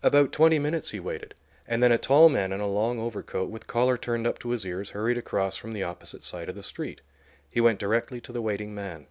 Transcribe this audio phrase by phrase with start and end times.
[0.00, 1.34] About twenty minutes he waited,
[1.66, 4.64] and then a tall man in a long overcoat, with collar turned up to his
[4.64, 7.00] ears, hurried across from the opposite side of the street.
[7.50, 9.08] He went directly to the waiting man.